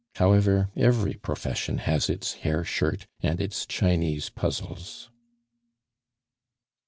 However, 0.15 0.71
every 0.75 1.13
profession 1.13 1.77
has 1.77 2.09
its 2.09 2.33
hair 2.41 2.63
shirt 2.63 3.05
and 3.21 3.39
its 3.39 3.67
Chinese 3.67 4.29
puzzles. 4.31 5.11